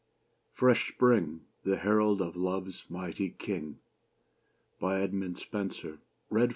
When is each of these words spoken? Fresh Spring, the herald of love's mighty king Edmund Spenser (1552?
Fresh 0.55 0.87
Spring, 0.95 1.41
the 1.63 1.77
herald 1.77 2.23
of 2.23 2.35
love's 2.35 2.85
mighty 2.89 3.29
king 3.29 3.77
Edmund 4.81 5.37
Spenser 5.37 5.99
(1552? 6.29 6.39